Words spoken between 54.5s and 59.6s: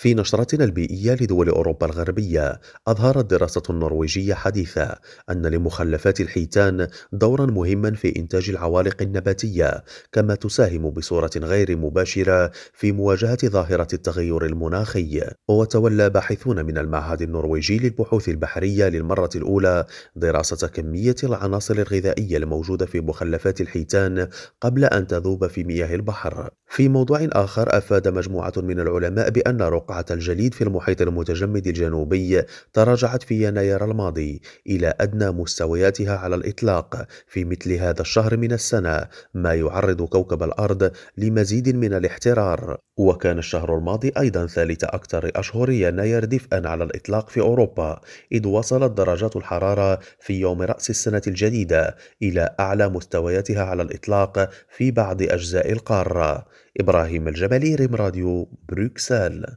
في بعض أجزاء القارة. إبراهيم الجبلي ريم راديو بروكسل.